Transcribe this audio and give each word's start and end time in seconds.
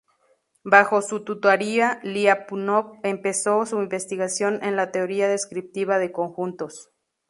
Bajo 0.63 1.03
su 1.03 1.23
tutoría, 1.23 1.99
Liapunov 2.01 2.93
empezó 3.03 3.67
su 3.67 3.79
investigación 3.83 4.57
en 4.63 4.75
la 4.75 4.91
teoría 4.91 5.27
descriptiva 5.29 5.99
de 5.99 6.11
conjuntos. 6.11 6.89